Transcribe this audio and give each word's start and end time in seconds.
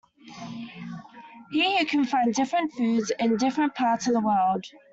Here 1.51 1.79
you 1.79 1.85
can 1.85 2.05
find 2.05 2.33
different 2.33 2.71
foods 2.71 3.11
in 3.19 3.37
different 3.37 3.75
parts 3.75 4.07
of 4.07 4.15
the 4.15 4.19
world. 4.19 4.65